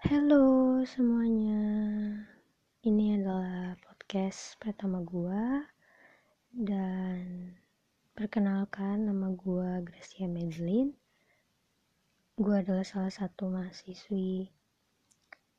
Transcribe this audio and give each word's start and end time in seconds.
Halo 0.00 0.80
semuanya, 0.88 1.60
ini 2.88 3.20
adalah 3.20 3.76
podcast 3.84 4.56
pertama 4.56 5.04
gua 5.04 5.68
dan 6.56 7.52
perkenalkan 8.16 9.04
nama 9.04 9.28
gua 9.36 9.84
Gracia 9.84 10.24
Medlin. 10.24 10.96
Gua 12.32 12.64
adalah 12.64 12.80
salah 12.80 13.12
satu 13.12 13.52
mahasiswi 13.52 14.48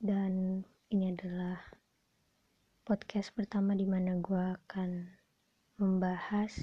dan 0.02 0.66
ini 0.90 1.14
adalah 1.14 1.62
podcast 2.82 3.38
pertama 3.38 3.78
di 3.78 3.86
mana 3.86 4.18
gua 4.18 4.58
akan 4.58 5.06
membahas 5.78 6.58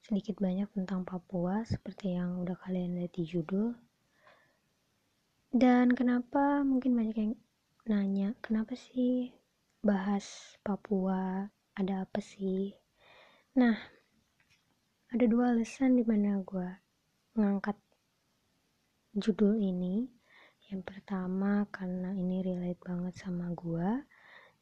sedikit 0.00 0.40
banyak 0.40 0.72
tentang 0.72 1.04
Papua 1.04 1.60
seperti 1.68 2.16
yang 2.16 2.40
udah 2.40 2.56
kalian 2.56 2.96
lihat 2.96 3.12
di 3.12 3.28
judul 3.28 3.91
dan 5.52 5.92
kenapa 5.92 6.64
mungkin 6.64 6.96
banyak 6.96 7.16
yang 7.20 7.34
nanya, 7.84 8.32
kenapa 8.40 8.72
sih 8.72 9.36
bahas 9.84 10.56
Papua? 10.64 11.44
Ada 11.76 12.08
apa 12.08 12.24
sih? 12.24 12.72
Nah, 13.60 13.76
ada 15.12 15.24
dua 15.28 15.52
alasan 15.52 16.00
di 16.00 16.08
mana 16.08 16.40
gue 16.40 16.68
ngangkat 17.36 17.76
judul 19.12 19.60
ini. 19.60 20.08
Yang 20.72 20.88
pertama 20.88 21.68
karena 21.68 22.16
ini 22.16 22.40
relate 22.40 22.80
banget 22.80 23.12
sama 23.20 23.52
gue. 23.52 24.08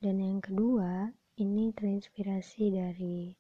Dan 0.03 0.19
yang 0.19 0.43
kedua, 0.43 1.07
ini 1.39 1.71
terinspirasi 1.71 2.75
dari 2.75 3.31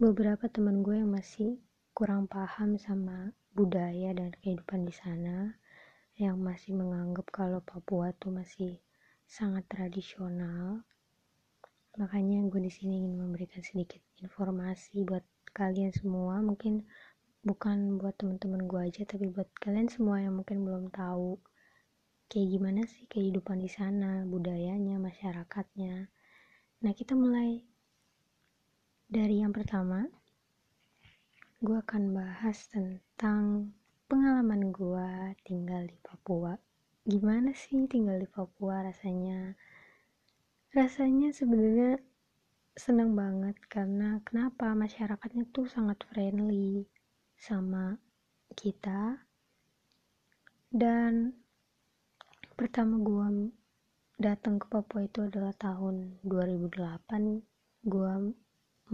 beberapa 0.00 0.48
teman 0.48 0.80
gue 0.80 1.04
yang 1.04 1.12
masih 1.12 1.60
kurang 1.92 2.24
paham 2.24 2.80
sama 2.80 3.36
budaya 3.52 4.16
dan 4.16 4.32
kehidupan 4.40 4.88
di 4.88 4.94
sana 4.96 5.60
yang 6.22 6.38
masih 6.38 6.78
menganggap 6.78 7.26
kalau 7.34 7.58
Papua 7.58 8.14
tuh 8.14 8.30
masih 8.30 8.78
sangat 9.26 9.66
tradisional. 9.66 10.86
Makanya 11.98 12.46
gue 12.46 12.60
di 12.62 12.70
sini 12.70 13.02
ingin 13.02 13.18
memberikan 13.18 13.58
sedikit 13.66 13.98
informasi 14.22 15.02
buat 15.02 15.26
kalian 15.50 15.90
semua, 15.90 16.38
mungkin 16.38 16.86
bukan 17.42 17.98
buat 17.98 18.14
teman-teman 18.22 18.70
gue 18.70 18.80
aja, 18.86 19.02
tapi 19.02 19.26
buat 19.34 19.50
kalian 19.58 19.90
semua 19.90 20.22
yang 20.22 20.38
mungkin 20.38 20.62
belum 20.62 20.94
tahu 20.94 21.42
kayak 22.30 22.48
gimana 22.48 22.86
sih 22.86 23.04
kehidupan 23.10 23.58
di 23.58 23.68
sana, 23.68 24.22
budayanya, 24.24 24.96
masyarakatnya. 25.02 26.06
Nah, 26.86 26.92
kita 26.94 27.18
mulai 27.18 27.60
dari 29.10 29.42
yang 29.42 29.52
pertama. 29.52 30.08
Gue 31.60 31.76
akan 31.78 32.16
bahas 32.16 32.66
tentang 32.72 33.74
pengalaman 34.12 34.68
gue 34.68 35.08
tinggal 35.48 35.88
di 35.88 35.96
Papua 36.04 36.52
gimana 37.02 37.50
sih 37.50 37.90
tinggal 37.90 38.22
di 38.22 38.30
Papua 38.30 38.86
rasanya? 38.86 39.58
Rasanya 40.70 41.34
sebenarnya 41.34 41.98
senang 42.78 43.18
banget 43.18 43.58
karena 43.66 44.22
kenapa 44.22 44.70
masyarakatnya 44.78 45.50
tuh 45.50 45.66
sangat 45.66 45.98
friendly 46.06 46.86
sama 47.34 47.98
kita. 48.54 49.18
Dan 50.70 51.34
pertama 52.54 53.02
gue 53.02 53.50
datang 54.22 54.62
ke 54.62 54.70
Papua 54.70 55.02
itu 55.02 55.26
adalah 55.26 55.50
tahun 55.58 56.22
2008 56.22 57.82
gue 57.82 58.14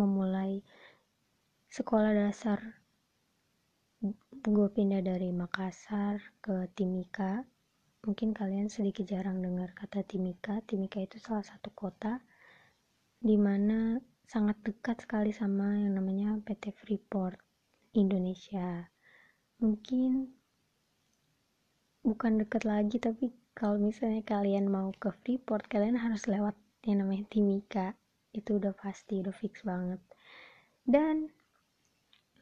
memulai 0.00 0.64
sekolah 1.68 2.16
dasar 2.16 2.77
gue 3.98 4.68
pindah 4.70 5.02
dari 5.02 5.34
Makassar 5.34 6.22
ke 6.38 6.70
Timika. 6.78 7.42
Mungkin 8.06 8.30
kalian 8.30 8.70
sedikit 8.70 9.10
jarang 9.10 9.42
dengar 9.42 9.74
kata 9.74 10.06
Timika. 10.06 10.62
Timika 10.62 11.02
itu 11.02 11.18
salah 11.18 11.42
satu 11.42 11.74
kota 11.74 12.22
di 13.18 13.34
mana 13.34 13.98
sangat 14.22 14.62
dekat 14.62 15.02
sekali 15.02 15.34
sama 15.34 15.74
yang 15.74 15.98
namanya 15.98 16.38
PT 16.46 16.78
Freeport 16.78 17.42
Indonesia. 17.98 18.86
Mungkin 19.58 20.30
bukan 22.06 22.32
dekat 22.38 22.62
lagi 22.62 23.02
tapi 23.02 23.34
kalau 23.50 23.82
misalnya 23.82 24.22
kalian 24.22 24.70
mau 24.70 24.94
ke 24.94 25.10
Freeport 25.26 25.66
kalian 25.66 25.98
harus 25.98 26.22
lewat 26.30 26.54
yang 26.86 27.02
namanya 27.02 27.26
Timika. 27.26 27.98
Itu 28.30 28.62
udah 28.62 28.78
pasti 28.78 29.18
udah 29.18 29.34
fix 29.34 29.66
banget. 29.66 29.98
Dan 30.86 31.34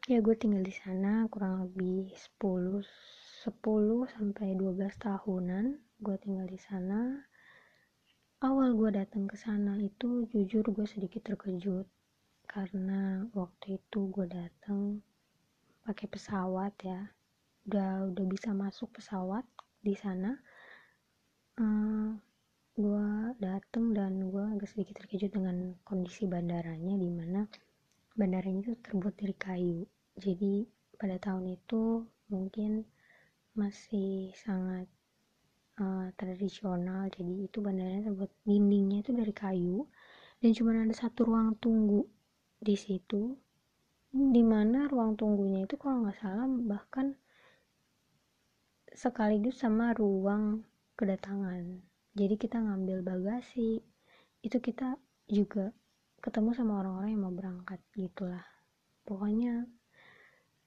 ya 0.07 0.23
gue 0.23 0.39
tinggal 0.39 0.63
di 0.63 0.71
sana 0.71 1.27
kurang 1.27 1.67
lebih 1.67 2.15
10 2.39 2.79
10 2.79 4.15
sampai 4.15 4.55
12 4.55 4.79
tahunan 5.03 5.83
gue 5.99 6.17
tinggal 6.23 6.47
di 6.47 6.55
sana. 6.63 7.27
Awal 8.39 8.79
gue 8.79 8.95
datang 8.95 9.27
ke 9.27 9.35
sana 9.35 9.75
itu 9.83 10.31
jujur 10.31 10.63
gue 10.71 10.87
sedikit 10.87 11.27
terkejut 11.27 11.91
karena 12.47 13.27
waktu 13.35 13.83
itu 13.83 14.07
gue 14.15 14.31
datang 14.31 15.03
pakai 15.83 16.07
pesawat 16.07 16.79
ya. 16.87 17.11
Udah 17.67 18.07
udah 18.07 18.25
bisa 18.31 18.55
masuk 18.55 18.95
pesawat 18.95 19.43
di 19.83 19.99
sana. 19.99 20.39
Uh, 21.59 22.15
gue 22.79 23.09
datang 23.43 23.91
dan 23.91 24.31
gue 24.31 24.45
agak 24.55 24.71
sedikit 24.71 25.03
terkejut 25.03 25.35
dengan 25.35 25.75
kondisi 25.83 26.31
bandaranya 26.31 26.95
di 26.95 27.11
mana 27.11 27.43
bandaranya 28.15 28.71
itu 28.71 28.75
terbuat 28.87 29.19
dari 29.19 29.35
kayu 29.35 29.83
jadi 30.17 30.65
pada 30.97 31.21
tahun 31.21 31.61
itu 31.61 32.09
mungkin 32.33 32.89
masih 33.53 34.33
sangat 34.33 34.89
uh, 35.81 36.09
tradisional. 36.17 37.09
Jadi 37.13 37.49
itu 37.49 37.61
bandaranya 37.61 38.13
terbuat 38.13 38.33
dindingnya 38.49 39.05
itu 39.05 39.13
dari 39.13 39.33
kayu. 39.37 39.85
Dan 40.41 40.53
cuma 40.53 40.77
ada 40.77 40.93
satu 40.97 41.29
ruang 41.29 41.57
tunggu 41.57 42.05
di 42.61 42.77
situ 42.77 43.37
di 44.17 44.41
mana 44.41 44.89
ruang 44.89 45.13
tunggunya 45.13 45.69
itu 45.69 45.77
kalau 45.77 46.01
nggak 46.01 46.17
salah 46.17 46.49
bahkan 46.49 47.13
sekaligus 48.97 49.61
sama 49.61 49.93
ruang 49.93 50.65
kedatangan. 50.97 51.85
Jadi 52.17 52.35
kita 52.41 52.57
ngambil 52.61 53.05
bagasi. 53.05 53.85
Itu 54.41 54.65
kita 54.65 54.97
juga 55.29 55.73
ketemu 56.25 56.57
sama 56.57 56.81
orang-orang 56.81 57.11
yang 57.13 57.23
mau 57.29 57.35
berangkat 57.37 57.81
gitulah. 57.93 58.45
Pokoknya 59.05 59.69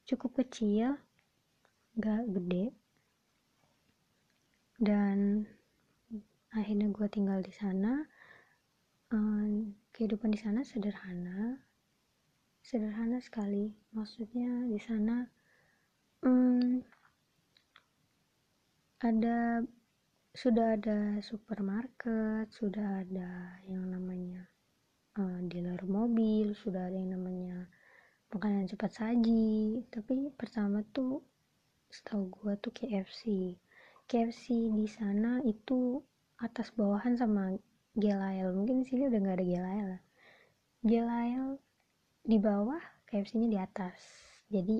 cukup 0.09 0.41
kecil 0.41 0.97
gak 2.01 2.25
gede. 2.33 2.73
Dan 4.81 5.45
akhirnya 6.49 6.89
gue 6.89 7.07
tinggal 7.13 7.45
di 7.45 7.53
sana. 7.53 8.09
Um, 9.09 9.73
kehidupan 9.89 10.29
di 10.29 10.37
sana 10.37 10.61
sederhana 10.61 11.57
sederhana 12.61 13.17
sekali. 13.21 13.73
Maksudnya 13.93 14.69
di 14.69 14.77
sana 14.77 15.25
um, 16.21 16.81
ada 19.01 19.65
sudah 20.37 20.77
ada 20.77 21.17
supermarket 21.25 22.47
sudah 22.53 23.01
ada 23.01 23.59
yang 23.65 23.89
namanya 23.89 24.45
uh, 25.17 25.41
dealer 25.49 25.81
mobil 25.83 26.53
sudah 26.53 26.85
ada 26.87 26.95
yang 26.95 27.17
namanya 27.17 27.65
makanan 28.29 28.69
cepat 28.69 28.91
saji 28.93 29.81
tapi 29.89 30.29
pertama 30.37 30.85
tuh 30.93 31.25
setahu 31.89 32.29
gue 32.29 32.53
tuh 32.61 32.73
KFC 32.73 33.53
KFC 34.09 34.73
di 34.73 34.85
sana 34.89 35.41
itu 35.45 36.01
atas 36.41 36.71
bawahan 36.73 37.13
sama 37.13 37.53
Gelael. 37.93 38.55
Mungkin 38.55 38.81
di 38.81 38.85
sini 38.89 39.05
udah 39.05 39.19
nggak 39.21 39.37
ada 39.37 39.45
Gelael 39.45 39.89
Gelael 40.79 41.59
di 42.23 42.37
bawah 42.39 42.79
KFC-nya 43.05 43.47
di 43.51 43.59
atas. 43.59 43.99
Jadi 44.47 44.79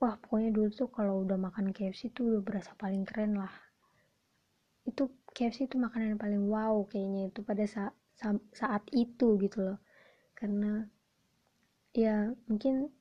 wah 0.00 0.16
pokoknya 0.16 0.50
dulu 0.50 0.68
tuh 0.72 0.88
kalau 0.88 1.22
udah 1.22 1.36
makan 1.36 1.76
KFC 1.76 2.10
tuh 2.16 2.32
udah 2.32 2.42
berasa 2.42 2.72
paling 2.80 3.04
keren 3.04 3.36
lah. 3.36 3.52
Itu 4.88 5.12
KFC 5.36 5.68
itu 5.68 5.76
makanan 5.76 6.16
yang 6.16 6.20
paling 6.20 6.42
wow 6.48 6.88
kayaknya 6.88 7.28
itu 7.28 7.44
pada 7.44 7.68
saat 7.68 7.92
saat 8.56 8.82
itu 8.96 9.36
gitu 9.36 9.58
loh. 9.60 9.78
Karena 10.32 10.88
ya 11.96 12.30
mungkin 12.44 12.92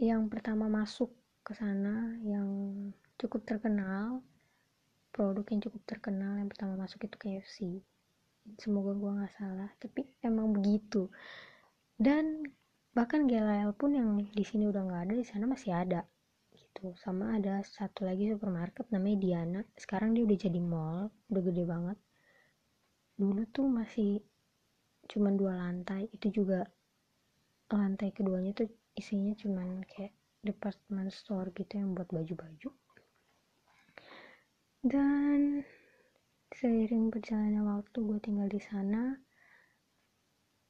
yang 0.00 0.32
pertama 0.32 0.66
masuk 0.66 1.12
ke 1.46 1.52
sana 1.52 2.16
yang 2.24 2.48
cukup 3.20 3.44
terkenal 3.44 4.24
produk 5.12 5.44
yang 5.52 5.60
cukup 5.60 5.82
terkenal 5.84 6.40
yang 6.40 6.48
pertama 6.48 6.74
masuk 6.80 7.04
itu 7.04 7.16
KFC 7.20 7.58
semoga 8.58 8.92
gua 8.98 9.10
nggak 9.22 9.34
salah 9.38 9.70
tapi 9.78 10.02
emang 10.26 10.50
begitu. 10.56 11.06
Dan 11.94 12.42
bahkan 12.96 13.24
GLL 13.30 13.72
pun 13.78 13.94
yang 13.94 14.10
di 14.18 14.44
sini 14.44 14.66
udah 14.66 14.82
nggak 14.82 15.02
ada 15.08 15.14
di 15.14 15.26
sana 15.26 15.44
masih 15.46 15.70
ada 15.72 16.00
gitu. 16.52 16.92
Sama 16.98 17.38
ada 17.38 17.62
satu 17.62 18.02
lagi 18.08 18.28
supermarket 18.32 18.90
namanya 18.90 19.16
Diana. 19.22 19.60
Sekarang 19.78 20.12
dia 20.16 20.26
udah 20.26 20.38
jadi 20.38 20.60
mall 20.60 20.98
udah 21.30 21.42
gede 21.42 21.64
banget. 21.64 21.98
Dulu 23.14 23.42
tuh 23.54 23.66
masih 23.70 24.10
cuman 25.06 25.34
dua 25.38 25.52
lantai 25.58 26.08
itu 26.10 26.42
juga 26.42 26.64
lantai 27.76 28.12
keduanya 28.12 28.52
tuh 28.52 28.68
isinya 28.96 29.32
cuman 29.36 29.84
kayak 29.88 30.12
department 30.42 31.08
store 31.14 31.54
gitu 31.54 31.78
yang 31.78 31.94
buat 31.94 32.10
baju-baju. 32.10 32.70
Dan 34.82 35.62
seiring 36.52 37.08
berjalannya 37.14 37.62
waktu 37.62 37.96
gue 38.02 38.18
tinggal 38.18 38.50
di 38.50 38.60
sana 38.60 39.16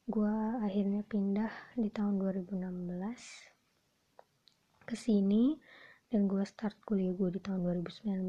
gue 0.06 0.34
akhirnya 0.60 1.00
pindah 1.06 1.48
di 1.78 1.88
tahun 1.88 2.20
2016 2.20 2.52
ke 4.84 4.94
sini 4.98 5.56
dan 6.12 6.28
gue 6.28 6.44
start 6.44 6.76
kuliah 6.84 7.16
gue 7.16 7.32
di 7.32 7.40
tahun 7.40 7.64
2019 7.88 8.28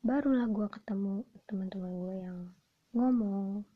barulah 0.00 0.48
gue 0.48 0.66
ketemu 0.72 1.28
teman-teman 1.44 1.92
gue 2.00 2.14
yang 2.24 2.38
ngomong. 2.96 3.68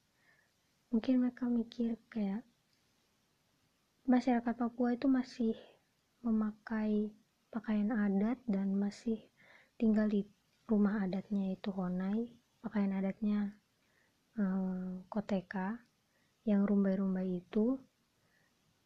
Mungkin 0.89 1.15
mereka 1.21 1.45
mikir 1.53 2.01
kayak 2.09 2.41
masyarakat 4.05 4.55
Papua 4.55 4.93
itu 4.93 5.09
masih 5.09 5.57
memakai 6.21 7.13
pakaian 7.49 7.93
adat 7.93 8.41
dan 8.45 8.77
masih 8.77 9.21
tinggal 9.81 10.09
di 10.09 10.25
rumah 10.65 11.05
adatnya 11.05 11.53
itu 11.53 11.69
Honai 11.73 12.33
pakaian 12.65 12.97
adatnya 12.97 13.53
um, 14.41 15.05
Koteka 15.09 15.81
yang 16.49 16.65
rumbai-rumbai 16.69 17.45
itu. 17.45 17.81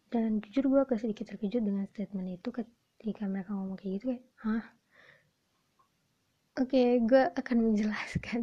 Dan 0.08 0.40
jujur 0.40 0.72
gue 0.72 0.80
agak 0.88 1.04
sedikit 1.04 1.28
terkejut 1.28 1.60
dengan 1.60 1.84
statement 1.84 2.40
itu 2.40 2.48
ketika 2.48 3.28
mereka 3.28 3.52
ngomong 3.52 3.76
kayak 3.76 3.92
gitu 4.00 4.04
kayak 4.16 4.24
hah? 4.40 4.64
Oke 6.58 6.74
okay, 6.74 6.88
gue 7.04 7.22
akan 7.36 7.56
menjelaskan. 7.70 8.40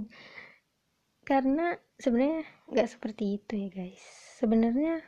Karena 1.30 1.74
sebenarnya 1.98 2.46
nggak 2.70 2.90
seperti 2.92 3.42
itu 3.42 3.54
ya 3.66 3.70
guys. 3.74 4.04
Sebenarnya 4.38 5.02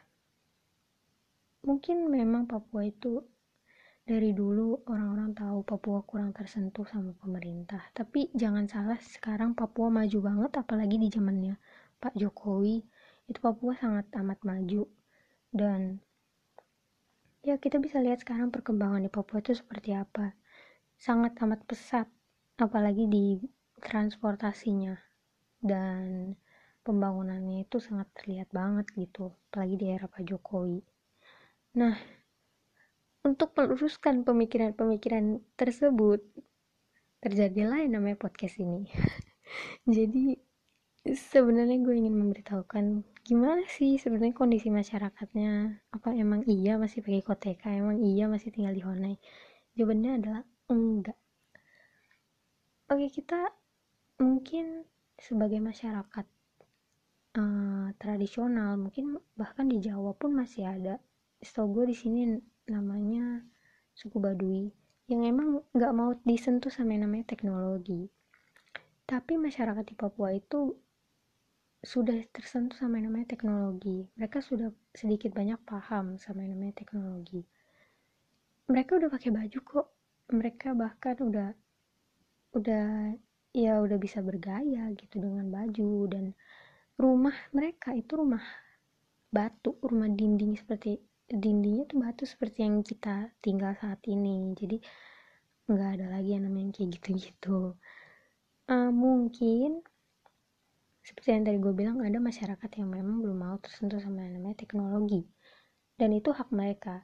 mungkin 1.68 2.08
memang 2.08 2.48
Papua 2.48 2.88
itu 2.88 3.20
dari 4.08 4.32
dulu 4.32 4.88
orang-orang 4.88 5.36
tahu 5.36 5.68
Papua 5.68 6.00
kurang 6.08 6.32
tersentuh 6.32 6.88
sama 6.88 7.12
pemerintah. 7.20 7.84
Tapi 7.92 8.32
jangan 8.32 8.64
salah 8.72 8.96
sekarang 9.04 9.52
Papua 9.52 9.92
maju 9.92 10.20
banget 10.24 10.64
apalagi 10.64 10.96
di 10.96 11.12
zamannya 11.12 11.60
Pak 12.00 12.16
Jokowi. 12.16 12.88
Itu 13.28 13.44
Papua 13.44 13.76
sangat 13.76 14.08
amat 14.16 14.40
maju. 14.48 14.88
Dan 15.52 16.00
ya 17.44 17.60
kita 17.60 17.84
bisa 17.84 18.00
lihat 18.00 18.24
sekarang 18.24 18.48
perkembangan 18.48 19.04
di 19.04 19.12
Papua 19.12 19.44
itu 19.44 19.52
seperti 19.52 19.92
apa. 19.92 20.32
Sangat 20.96 21.36
amat 21.44 21.68
pesat 21.68 22.08
apalagi 22.56 23.12
di 23.12 23.44
transportasinya. 23.84 24.96
Dan 25.60 26.32
pembangunannya 26.88 27.68
itu 27.68 27.84
sangat 27.84 28.08
terlihat 28.16 28.56
banget 28.56 28.88
gitu 28.96 29.36
apalagi 29.52 29.76
di 29.76 29.92
era 29.92 30.08
Pak 30.08 30.24
Jokowi 30.24 30.80
nah 31.78 31.94
untuk 33.28 33.54
meluruskan 33.54 34.24
pemikiran-pemikiran 34.24 35.44
tersebut 35.60 36.24
terjadilah 37.20 37.84
yang 37.84 38.00
namanya 38.00 38.18
podcast 38.18 38.56
ini. 38.58 38.88
Jadi 39.96 40.40
sebenarnya 41.04 41.78
gue 41.84 41.96
ingin 41.96 42.16
memberitahukan 42.16 43.04
gimana 43.28 43.68
sih 43.68 44.00
sebenarnya 44.00 44.32
kondisi 44.32 44.72
masyarakatnya. 44.72 45.84
Apa 45.92 46.16
emang 46.16 46.48
iya 46.48 46.80
masih 46.80 47.04
pakai 47.04 47.24
koteka? 47.24 47.68
Emang 47.68 48.00
iya 48.00 48.32
masih 48.32 48.56
tinggal 48.56 48.72
di 48.72 48.84
Honai? 48.84 49.16
Jawabannya 49.76 50.12
adalah 50.24 50.44
enggak. 50.72 51.20
Oke 52.88 53.12
kita 53.12 53.52
mungkin 54.24 54.88
sebagai 55.20 55.60
masyarakat 55.60 56.26
uh, 57.36 57.88
tradisional 58.00 58.80
mungkin 58.80 59.20
bahkan 59.36 59.68
di 59.68 59.84
Jawa 59.84 60.16
pun 60.16 60.32
masih 60.32 60.64
ada 60.64 60.96
setahu 61.42 61.82
gue 61.82 61.86
di 61.94 61.96
sini 61.98 62.22
namanya 62.68 63.46
suku 63.94 64.18
Baduy 64.22 64.70
yang 65.08 65.24
emang 65.24 65.64
nggak 65.72 65.94
mau 65.96 66.12
disentuh 66.28 66.70
sama 66.70 66.94
yang 66.94 67.08
namanya 67.08 67.32
teknologi. 67.32 68.12
Tapi 69.08 69.40
masyarakat 69.40 69.88
di 69.88 69.96
Papua 69.96 70.36
itu 70.36 70.76
sudah 71.80 72.20
tersentuh 72.36 72.76
sama 72.76 73.00
yang 73.00 73.14
namanya 73.14 73.32
teknologi. 73.32 74.04
Mereka 74.20 74.44
sudah 74.44 74.68
sedikit 74.92 75.32
banyak 75.32 75.64
paham 75.64 76.20
sama 76.20 76.44
yang 76.44 76.60
namanya 76.60 76.84
teknologi. 76.84 77.48
Mereka 78.68 79.00
udah 79.00 79.10
pakai 79.14 79.32
baju 79.32 79.60
kok. 79.64 79.88
Mereka 80.28 80.76
bahkan 80.76 81.16
udah 81.24 81.50
udah 82.52 83.16
ya 83.56 83.80
udah 83.80 83.96
bisa 83.96 84.20
bergaya 84.20 84.92
gitu 85.00 85.24
dengan 85.24 85.48
baju 85.48 85.92
dan 86.12 86.36
rumah 87.00 87.34
mereka 87.56 87.96
itu 87.96 88.18
rumah 88.18 88.44
batu 89.32 89.78
rumah 89.80 90.10
dinding 90.12 90.58
seperti 90.60 91.00
dindingnya 91.28 91.84
tuh 91.92 92.00
batu 92.00 92.24
seperti 92.24 92.64
yang 92.64 92.80
kita 92.82 93.36
tinggal 93.44 93.76
saat 93.76 94.00
ini. 94.08 94.56
Jadi 94.56 94.80
nggak 95.68 95.90
ada 96.00 96.08
lagi 96.16 96.32
yang 96.32 96.48
namanya 96.48 96.80
kayak 96.80 96.90
gitu-gitu. 96.96 97.76
Uh, 98.68 98.92
mungkin 98.92 99.84
seperti 101.04 101.28
yang 101.36 101.44
tadi 101.48 101.60
gue 101.60 101.74
bilang 101.76 102.04
ada 102.04 102.20
masyarakat 102.20 102.70
yang 102.80 102.92
memang 102.92 103.24
belum 103.24 103.38
mau 103.40 103.56
tersentuh 103.60 104.00
sama 104.00 104.28
yang 104.28 104.40
namanya 104.40 104.64
teknologi. 104.64 105.28
Dan 106.00 106.16
itu 106.16 106.32
hak 106.32 106.52
mereka. 106.52 107.04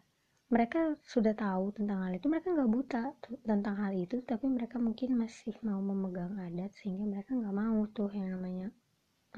Mereka 0.51 1.01
sudah 1.03 1.33
tahu 1.33 1.73
tentang 1.75 2.07
hal 2.07 2.13
itu 2.13 2.27
mereka 2.29 2.53
nggak 2.53 2.71
buta 2.71 3.03
tentang 3.41 3.75
hal 3.79 3.93
itu 3.97 4.21
tapi 4.21 4.45
mereka 4.45 4.77
mungkin 4.77 5.17
masih 5.17 5.55
mau 5.65 5.81
memegang 5.81 6.37
adat 6.37 6.71
sehingga 6.77 7.09
mereka 7.09 7.33
nggak 7.33 7.55
mau 7.57 7.89
tuh 7.89 8.11
yang 8.13 8.37
namanya 8.37 8.69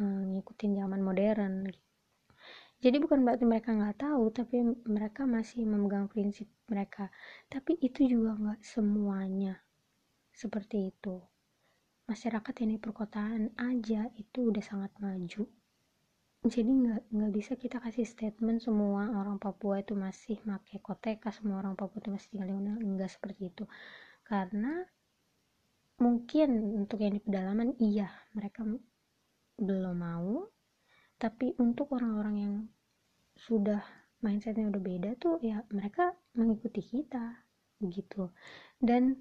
um, 0.01 0.35
ngikutin 0.35 0.75
zaman 0.75 0.99
modern 0.99 1.71
gitu. 1.71 1.94
Jadi 2.83 2.97
bukan 2.99 3.23
berarti 3.23 3.45
mereka 3.47 3.71
nggak 3.71 3.97
tahu 4.03 4.23
tapi 4.35 4.61
mereka 4.85 5.23
masih 5.25 5.63
memegang 5.63 6.11
prinsip 6.11 6.45
mereka. 6.67 7.09
Tapi 7.47 7.79
itu 7.81 8.05
juga 8.05 8.35
nggak 8.35 8.61
semuanya 8.61 9.57
seperti 10.35 10.91
itu. 10.91 11.23
Masyarakat 12.05 12.53
yang 12.61 12.71
di 12.77 12.79
perkotaan 12.79 13.43
aja 13.57 14.11
itu 14.19 14.39
udah 14.53 14.61
sangat 14.61 14.91
maju. 15.01 15.49
Jadi 16.45 16.69
nggak 16.69 17.09
nggak 17.09 17.31
bisa 17.33 17.57
kita 17.57 17.81
kasih 17.81 18.05
statement 18.05 18.61
semua 18.61 19.09
orang 19.17 19.41
Papua 19.41 19.81
itu 19.81 19.97
masih 19.97 20.37
pakai 20.45 20.77
koteka 20.77 21.33
semua 21.33 21.57
orang 21.65 21.73
Papua 21.73 21.97
itu 21.97 22.13
masih 22.13 22.27
tinggal 22.29 22.53
di 22.53 22.55
mana 22.59 22.71
enggak 22.77 23.09
seperti 23.09 23.49
itu. 23.49 23.65
Karena 24.21 24.85
mungkin 25.97 26.49
untuk 26.85 27.01
yang 27.01 27.17
di 27.17 27.23
pedalaman 27.23 27.73
iya 27.81 28.11
mereka 28.37 28.61
belum 29.57 29.95
mau 29.95 30.45
tapi 31.15 31.55
untuk 31.57 31.95
orang-orang 31.95 32.35
yang 32.35 32.55
sudah 33.35 33.83
mindsetnya 34.23 34.71
udah 34.71 34.81
beda 34.81 35.11
tuh 35.19 35.37
ya 35.43 35.61
mereka 35.71 36.15
mengikuti 36.35 36.81
kita 36.81 37.45
begitu. 37.79 38.31
Dan 38.79 39.19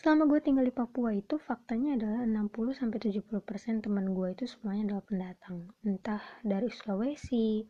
selama 0.00 0.28
gue 0.28 0.40
tinggal 0.44 0.64
di 0.68 0.74
Papua 0.74 1.10
itu 1.16 1.40
faktanya 1.40 1.96
adalah 1.96 2.22
60-70% 2.28 3.84
teman 3.84 4.12
gue 4.12 4.28
itu 4.36 4.44
semuanya 4.46 4.92
adalah 4.92 5.04
pendatang. 5.08 5.56
Entah 5.82 6.22
dari 6.44 6.68
Sulawesi 6.68 7.64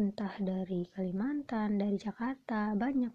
entah 0.00 0.32
dari 0.40 0.88
Kalimantan 0.88 1.76
dari 1.76 2.00
Jakarta 2.00 2.72
banyak. 2.72 3.12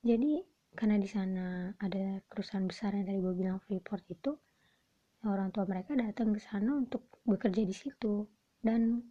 Jadi 0.00 0.40
karena 0.76 0.96
di 1.00 1.08
sana 1.08 1.72
ada 1.80 2.20
perusahaan 2.24 2.64
besar 2.64 2.92
yang 2.96 3.08
tadi 3.08 3.18
gue 3.20 3.34
bilang 3.36 3.58
Freeport 3.64 4.04
itu 4.12 4.32
orang 5.24 5.48
tua 5.50 5.64
mereka 5.64 5.96
datang 5.96 6.36
ke 6.36 6.40
sana 6.40 6.76
untuk 6.76 7.20
bekerja 7.24 7.64
di 7.64 7.74
situ 7.74 8.35
dan 8.64 9.04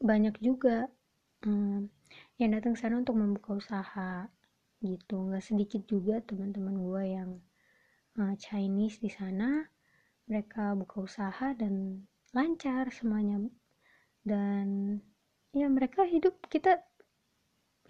banyak 0.00 0.36
juga 0.40 0.88
hmm, 1.44 1.88
yang 2.40 2.50
datang 2.56 2.74
sana 2.76 3.00
untuk 3.00 3.20
membuka 3.20 3.56
usaha 3.56 4.28
gitu. 4.80 5.28
Nggak 5.28 5.44
sedikit 5.44 5.82
juga 5.84 6.24
teman-teman 6.24 6.76
gue 6.80 7.02
yang 7.04 7.30
uh, 8.16 8.34
Chinese 8.40 8.98
di 9.00 9.12
sana. 9.12 9.68
Mereka 10.24 10.78
buka 10.78 11.04
usaha 11.04 11.52
dan 11.52 12.04
lancar 12.32 12.88
semuanya. 12.92 13.44
Dan 14.24 14.98
ya 15.52 15.66
mereka 15.68 16.06
hidup 16.06 16.38
kita 16.48 16.80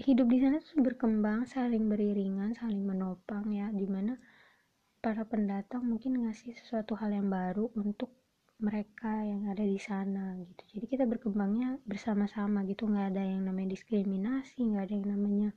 hidup 0.00 0.26
di 0.32 0.38
sana 0.40 0.56
tuh 0.64 0.80
berkembang 0.80 1.44
saling 1.44 1.86
beriringan 1.86 2.58
saling 2.58 2.82
menopang 2.82 3.46
ya. 3.54 3.70
Di 3.70 3.86
mana 3.86 4.18
para 5.00 5.24
pendatang 5.24 5.86
mungkin 5.86 6.26
ngasih 6.26 6.58
sesuatu 6.58 6.98
hal 6.98 7.14
yang 7.14 7.30
baru 7.30 7.70
untuk 7.78 8.10
mereka 8.60 9.24
yang 9.24 9.48
ada 9.48 9.64
di 9.64 9.80
sana 9.80 10.36
gitu. 10.36 10.62
Jadi 10.76 10.86
kita 10.86 11.04
berkembangnya 11.08 11.80
bersama-sama 11.88 12.62
gitu. 12.68 12.84
Nggak 12.84 13.16
ada 13.16 13.22
yang 13.24 13.48
namanya 13.48 13.72
diskriminasi 13.72 14.60
nggak 14.68 14.84
ada 14.84 14.94
yang 14.94 15.08
namanya 15.08 15.50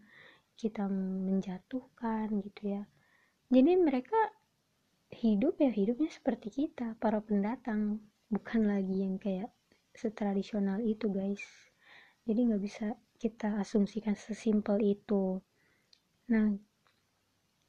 kita 0.55 0.87
menjatuhkan 1.27 2.31
gitu 2.47 2.79
ya. 2.79 2.83
Jadi 3.51 3.71
mereka 3.75 4.17
hidup 5.13 5.61
ya 5.61 5.69
hidupnya 5.69 6.09
seperti 6.09 6.47
kita 6.49 6.95
para 6.97 7.19
pendatang. 7.19 7.99
Bukan 8.31 8.65
lagi 8.71 9.03
yang 9.03 9.19
kayak 9.19 9.51
setradisional 9.93 10.79
itu 10.79 11.11
guys. 11.11 11.43
Jadi 12.23 12.39
nggak 12.49 12.63
bisa 12.63 12.95
kita 13.19 13.59
asumsikan 13.59 14.15
sesimpel 14.15 14.79
itu. 14.79 15.43
Nah 16.31 16.55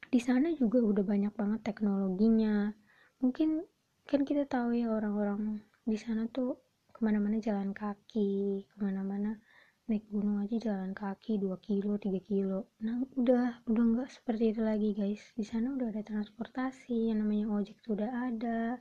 di 0.07 0.19
sana 0.23 0.47
juga 0.55 0.79
udah 0.79 1.03
banyak 1.03 1.33
banget 1.35 1.59
teknologinya. 1.67 2.71
Mungkin 3.19 3.74
kan 4.05 4.21
kita 4.21 4.45
tahu 4.45 4.77
ya 4.77 4.93
orang-orang 4.93 5.65
di 5.81 5.97
sana 5.97 6.29
tuh 6.29 6.61
ke 6.93 7.01
mana-mana 7.01 7.41
jalan 7.41 7.73
kaki 7.73 8.61
ke 8.69 8.75
mana-mana 8.77 9.41
naik 9.89 10.05
gunung 10.13 10.45
aja 10.45 10.57
jalan 10.61 10.93
kaki 10.93 11.41
2 11.41 11.57
kilo 11.57 11.97
3 11.97 12.21
kilo. 12.21 12.69
Nah 12.85 13.01
udah 13.17 13.65
udah 13.65 13.83
nggak 13.91 14.09
seperti 14.13 14.53
itu 14.53 14.61
lagi 14.61 14.93
guys. 14.93 15.21
Di 15.33 15.41
sana 15.41 15.73
udah 15.73 15.89
ada 15.89 16.05
transportasi 16.05 17.09
yang 17.09 17.25
namanya 17.25 17.45
ojek 17.49 17.81
tuh 17.81 17.97
udah 17.97 18.29
ada 18.29 18.77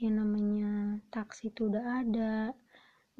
yang 0.00 0.16
namanya 0.16 1.00
taksi 1.12 1.52
tuh 1.52 1.68
udah 1.68 1.84
ada 2.00 2.56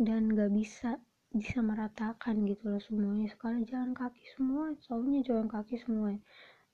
dan 0.00 0.32
nggak 0.32 0.48
bisa 0.48 0.96
bisa 1.28 1.60
meratakan 1.60 2.40
gitu 2.48 2.72
loh 2.72 2.80
semuanya. 2.80 3.28
Sekali 3.28 3.68
jalan 3.68 3.92
kaki 3.92 4.24
semua 4.32 4.72
soalnya 4.80 5.20
jalan 5.28 5.48
kaki 5.48 5.76
semua. 5.76 6.16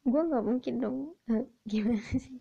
Gue 0.07 0.23
nggak 0.31 0.47
mungkin 0.47 0.75
dong. 0.79 0.99
Gimana 1.71 1.99
sih 2.15 2.39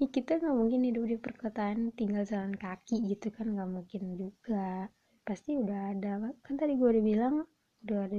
ya 0.00 0.06
kita 0.16 0.30
nggak 0.40 0.56
mungkin 0.60 0.80
hidup 0.88 1.04
di 1.12 1.16
perkotaan 1.20 1.78
tinggal 1.98 2.24
jalan 2.30 2.54
kaki 2.64 2.96
gitu 3.10 3.28
kan 3.36 3.46
nggak 3.54 3.70
mungkin 3.76 4.02
juga. 4.22 4.88
Pasti 5.26 5.50
udah 5.62 5.80
ada 5.92 6.12
kan 6.44 6.54
tadi 6.60 6.72
gue 6.80 6.88
udah 6.94 7.04
bilang 7.10 7.34
udah 7.84 7.98
ada 8.08 8.18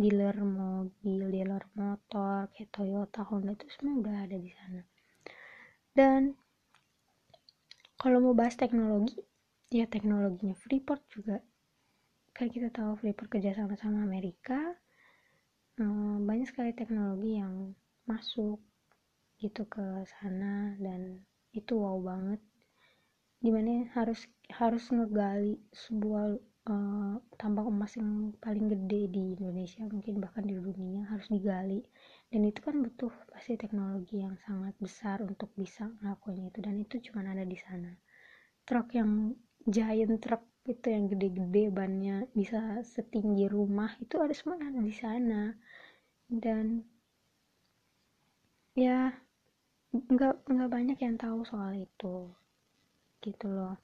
dealer 0.00 0.36
mobil 0.38 1.22
dealer 1.34 1.64
motor 1.74 2.46
kayak 2.54 2.70
Toyota 2.74 3.20
Honda 3.28 3.52
itu 3.58 3.66
semua 3.74 3.94
udah 4.02 4.16
ada 4.24 4.36
di 4.38 4.50
sana. 4.54 4.82
Dan 5.98 6.20
kalau 7.98 8.18
mau 8.22 8.34
bahas 8.36 8.54
teknologi 8.54 9.18
ya 9.72 9.84
teknologinya 9.90 10.54
Freeport 10.54 11.02
juga. 11.10 11.42
Kan 12.36 12.46
kita 12.54 12.68
tahu 12.70 12.94
Freeport 13.00 13.28
kerja 13.34 13.50
sama 13.58 13.74
sama 13.74 13.98
Amerika. 14.06 14.78
Hmm, 15.76 16.24
banyak 16.28 16.48
sekali 16.48 16.70
teknologi 16.72 17.42
yang 17.42 17.74
masuk 18.06 18.62
gitu 19.42 19.68
ke 19.68 20.04
sana 20.08 20.76
dan 20.80 21.20
itu 21.52 21.72
wow 21.76 21.98
banget. 22.00 22.40
Di 23.40 23.50
mana 23.52 23.84
harus 23.92 24.24
harus 24.50 24.84
ngegali 24.88 25.60
sebuah 25.72 26.40
uh, 26.66 27.14
tambang 27.38 27.70
emas 27.70 27.94
yang 27.94 28.34
paling 28.42 28.66
gede 28.66 29.02
di 29.10 29.24
Indonesia 29.38 29.86
mungkin 29.86 30.18
bahkan 30.18 30.44
di 30.44 30.54
dunia 30.56 31.06
harus 31.08 31.28
digali. 31.30 31.80
Dan 32.26 32.42
itu 32.48 32.58
kan 32.60 32.82
butuh 32.82 33.12
pasti 33.30 33.54
teknologi 33.54 34.20
yang 34.24 34.34
sangat 34.42 34.74
besar 34.82 35.22
untuk 35.22 35.52
bisa 35.54 35.86
ngelakuin 36.02 36.50
itu 36.50 36.58
dan 36.60 36.74
itu 36.82 36.94
cuma 37.10 37.22
ada 37.22 37.46
di 37.46 37.58
sana. 37.58 37.92
Truk 38.66 38.88
yang 38.98 39.36
giant 39.66 40.18
truk 40.18 40.42
itu 40.66 40.86
yang 40.90 41.06
gede-gede 41.06 41.70
bannya 41.70 42.26
bisa 42.34 42.82
setinggi 42.82 43.46
rumah 43.46 43.94
itu 44.02 44.18
ada 44.18 44.34
ada 44.34 44.80
di 44.82 44.94
sana. 44.94 45.54
Dan 46.26 46.82
ya 48.74 49.14
nggak 49.92 50.48
nggak 50.50 50.70
banyak 50.70 50.98
yang 50.98 51.14
tahu 51.14 51.46
soal 51.46 51.74
itu 51.76 52.30
gitu 53.22 53.46
loh. 53.50 53.76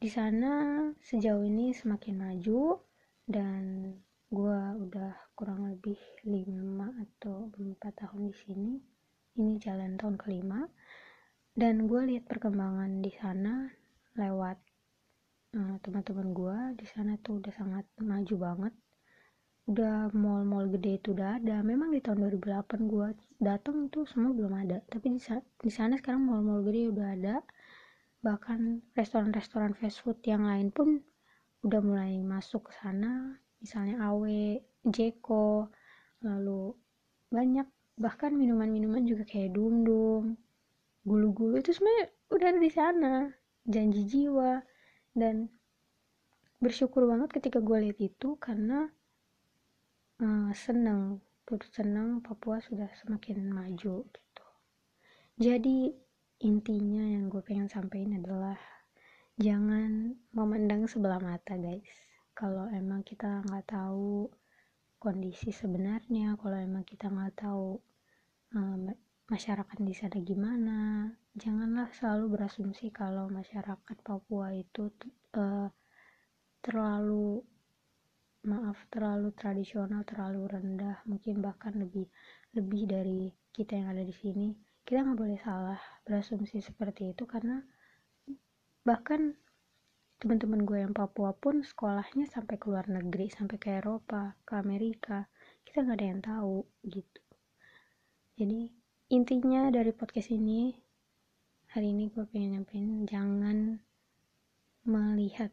Di 0.00 0.08
sana 0.12 0.84
sejauh 1.00 1.44
ini 1.44 1.72
semakin 1.72 2.16
maju 2.20 2.80
dan 3.24 3.94
gue 4.28 4.60
udah 4.84 5.12
kurang 5.32 5.70
lebih 5.70 5.96
lima 6.26 6.92
atau 7.00 7.48
empat 7.54 8.04
tahun 8.04 8.28
di 8.28 8.36
sini. 8.36 8.72
Ini 9.34 9.52
jalan 9.58 9.96
tahun 9.96 10.16
kelima. 10.20 10.60
Dan 11.54 11.86
gue 11.86 12.00
lihat 12.02 12.26
perkembangan 12.26 12.98
di 12.98 13.14
sana 13.14 13.70
lewat 14.18 14.58
uh, 15.54 15.76
teman-teman 15.80 16.34
gue 16.34 16.58
di 16.82 16.86
sana 16.90 17.14
tuh 17.22 17.38
udah 17.38 17.54
sangat 17.54 17.86
maju 18.02 18.34
banget 18.36 18.74
udah 19.64 20.12
mall-mall 20.12 20.68
gede 20.76 21.00
itu 21.00 21.16
udah 21.16 21.40
ada. 21.40 21.64
Memang 21.64 21.88
di 21.88 22.00
tahun 22.04 22.28
2008 22.28 22.84
gue 22.84 23.08
datang 23.40 23.88
tuh 23.88 24.04
semua 24.04 24.36
belum 24.36 24.52
ada. 24.52 24.84
Tapi 24.92 25.16
di, 25.16 25.20
di 25.64 25.72
sana 25.72 25.96
sekarang 25.96 26.28
mall-mall 26.28 26.60
gede 26.68 26.92
udah 26.92 27.06
ada. 27.16 27.36
Bahkan 28.20 28.92
restoran-restoran 28.92 29.72
fast 29.76 30.04
food 30.04 30.20
yang 30.28 30.44
lain 30.44 30.68
pun 30.68 31.00
udah 31.64 31.80
mulai 31.80 32.20
masuk 32.20 32.68
ke 32.68 32.72
sana. 32.76 33.40
Misalnya 33.64 34.04
Awe, 34.04 34.60
Jeko, 34.84 35.72
lalu 36.20 36.76
banyak. 37.32 37.64
Bahkan 37.96 38.36
minuman-minuman 38.36 39.00
juga 39.08 39.24
kayak 39.24 39.56
dum-dum, 39.56 40.36
gulu-gulu 41.08 41.56
itu 41.56 41.72
sebenarnya 41.72 42.06
udah 42.28 42.46
ada 42.52 42.60
di 42.60 42.72
sana. 42.72 43.14
Janji 43.64 44.04
jiwa. 44.04 44.60
Dan 45.16 45.48
bersyukur 46.60 47.08
banget 47.08 47.32
ketika 47.32 47.64
gue 47.64 47.88
lihat 47.88 47.96
itu 48.02 48.36
karena 48.36 48.92
uh, 50.22 50.50
senang 50.54 51.18
turut 51.44 51.68
senang 51.72 52.22
Papua 52.24 52.60
sudah 52.62 52.88
semakin 53.02 53.50
maju 53.50 54.06
gitu. 54.06 54.46
Jadi 55.40 55.92
intinya 56.44 57.04
yang 57.04 57.26
gue 57.26 57.42
pengen 57.42 57.66
sampaikan 57.66 58.22
adalah 58.22 58.58
jangan 59.34 60.14
memandang 60.30 60.86
sebelah 60.86 61.18
mata 61.18 61.58
guys. 61.58 61.88
Kalau 62.34 62.66
emang 62.70 63.06
kita 63.06 63.42
nggak 63.46 63.66
tahu 63.70 64.30
kondisi 65.04 65.52
sebenarnya 65.52 66.32
kalau 66.40 66.56
emang 66.56 66.80
kita 66.88 67.12
nggak 67.12 67.36
tahu 67.36 67.76
um, 68.56 68.88
masyarakat 69.28 69.76
di 69.84 69.92
sana 69.92 70.16
gimana 70.24 71.12
janganlah 71.36 71.92
selalu 71.92 72.40
berasumsi 72.40 72.88
kalau 72.88 73.28
masyarakat 73.28 73.96
Papua 74.00 74.56
itu 74.56 74.88
uh, 75.36 75.68
terlalu 76.64 77.44
maaf 78.44 78.76
terlalu 78.92 79.32
tradisional 79.32 80.04
terlalu 80.04 80.44
rendah 80.46 81.00
mungkin 81.08 81.40
bahkan 81.40 81.72
lebih 81.74 82.06
lebih 82.52 82.82
dari 82.84 83.32
kita 83.50 83.80
yang 83.80 83.96
ada 83.96 84.04
di 84.04 84.14
sini. 84.14 84.52
Kita 84.84 85.00
nggak 85.00 85.18
boleh 85.18 85.38
salah 85.40 85.80
berasumsi 86.04 86.60
seperti 86.60 87.16
itu 87.16 87.24
karena 87.24 87.64
bahkan 88.84 89.32
teman-teman 90.20 90.62
gue 90.68 90.78
yang 90.84 90.92
Papua 90.92 91.32
pun 91.32 91.64
sekolahnya 91.64 92.28
sampai 92.28 92.60
ke 92.60 92.68
luar 92.68 92.86
negeri 92.88 93.32
sampai 93.32 93.56
ke 93.56 93.80
Eropa 93.80 94.36
ke 94.44 94.56
Amerika 94.60 95.24
kita 95.64 95.84
nggak 95.84 95.96
ada 95.98 96.06
yang 96.06 96.22
tahu 96.22 96.56
gitu. 96.86 97.22
Jadi 98.36 98.60
intinya 99.10 99.72
dari 99.72 99.90
podcast 99.90 100.30
ini 100.30 100.72
hari 101.72 101.90
ini 101.90 102.12
gue 102.12 102.24
pengen 102.30 102.60
nyampein 102.60 103.08
jangan 103.08 103.82
melihat 104.84 105.50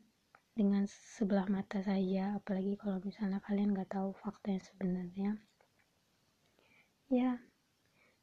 dengan 0.51 0.83
sebelah 0.87 1.47
mata 1.47 1.79
saja 1.79 2.35
apalagi 2.35 2.75
kalau 2.75 2.99
misalnya 3.01 3.39
kalian 3.43 3.71
nggak 3.71 3.91
tahu 3.91 4.11
fakta 4.19 4.53
yang 4.55 4.65
sebenarnya. 4.65 5.29
Ya 7.11 7.31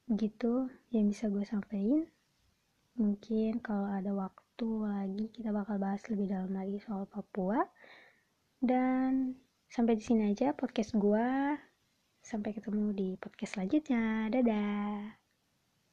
gitu 0.09 0.73
yang 0.89 1.13
bisa 1.13 1.29
gue 1.29 1.45
sampaikan 1.45 2.09
mungkin 2.97 3.61
kalau 3.61 3.85
ada 3.93 4.11
waktu 4.17 4.69
lagi 4.89 5.25
kita 5.31 5.53
bakal 5.53 5.77
bahas 5.77 6.01
lebih 6.09 6.33
dalam 6.33 6.51
lagi 6.51 6.81
soal 6.83 7.07
Papua. 7.07 7.63
Dan 8.59 9.39
sampai 9.71 9.95
di 9.95 10.03
sini 10.03 10.35
aja 10.35 10.51
podcast 10.57 10.99
gue 10.99 11.29
sampai 12.25 12.51
ketemu 12.57 12.91
di 12.97 13.09
podcast 13.21 13.55
selanjutnya. 13.55 14.33
Dadah 14.33 15.18